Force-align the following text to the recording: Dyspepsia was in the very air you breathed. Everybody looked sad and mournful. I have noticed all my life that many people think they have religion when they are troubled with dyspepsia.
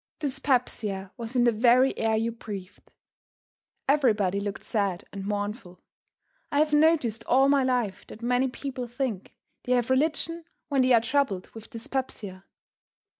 Dyspepsia 0.17 1.11
was 1.15 1.35
in 1.35 1.43
the 1.43 1.51
very 1.51 1.95
air 1.95 2.17
you 2.17 2.31
breathed. 2.31 2.91
Everybody 3.87 4.39
looked 4.39 4.63
sad 4.63 5.05
and 5.13 5.27
mournful. 5.27 5.79
I 6.51 6.57
have 6.57 6.73
noticed 6.73 7.23
all 7.25 7.47
my 7.49 7.63
life 7.63 8.07
that 8.07 8.23
many 8.23 8.47
people 8.47 8.87
think 8.87 9.35
they 9.65 9.73
have 9.73 9.91
religion 9.91 10.45
when 10.69 10.81
they 10.81 10.93
are 10.93 11.01
troubled 11.01 11.49
with 11.49 11.69
dyspepsia. 11.69 12.45